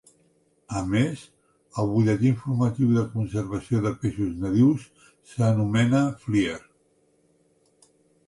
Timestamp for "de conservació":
2.95-3.81